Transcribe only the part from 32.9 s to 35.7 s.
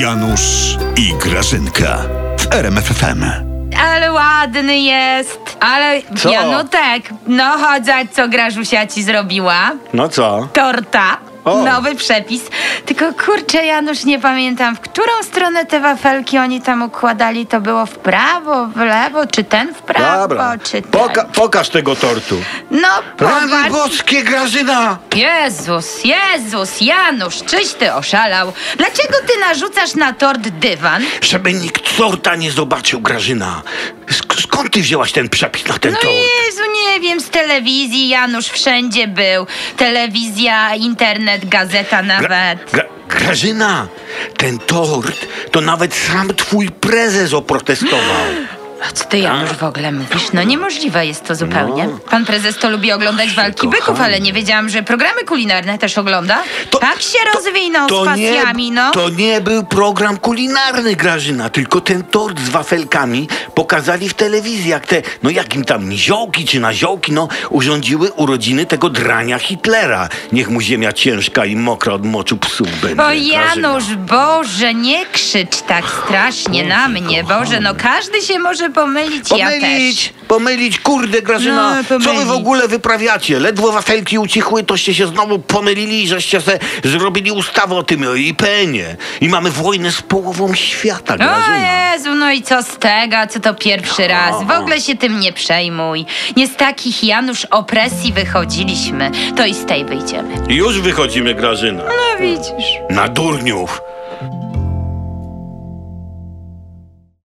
Grażyna. Sk skąd ty wzięłaś ten przepis